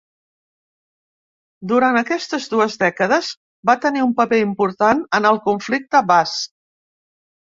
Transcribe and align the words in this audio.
Durant 1.71 1.97
aquestes 1.99 2.47
dues 2.53 2.77
dècades 2.83 3.29
va 3.71 3.75
tenir 3.83 4.03
un 4.05 4.15
paper 4.21 4.39
important 4.45 5.03
en 5.19 5.29
el 5.33 5.39
conflicte 5.51 6.01
basc. 6.13 6.49